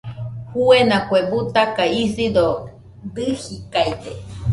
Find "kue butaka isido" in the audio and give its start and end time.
1.07-2.45